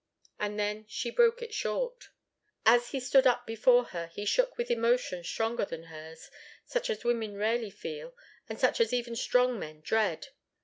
And 0.39 0.59
then 0.59 0.87
she 0.87 1.11
broke 1.11 1.43
it 1.43 1.53
short. 1.53 2.09
As 2.65 2.89
he 2.89 2.99
stood 2.99 3.27
up 3.27 3.45
before 3.45 3.83
her, 3.93 4.07
he 4.15 4.25
shook 4.25 4.57
with 4.57 4.71
emotion 4.71 5.23
stronger 5.23 5.63
than 5.63 5.83
hers, 5.93 6.31
such 6.65 6.89
as 6.89 7.03
women 7.03 7.37
rarely 7.37 7.69
feel, 7.69 8.15
and 8.49 8.59
such 8.59 8.81
as 8.81 8.93
even 8.93 9.15
strong 9.15 9.59
men 9.59 9.81
dread. 9.81 10.29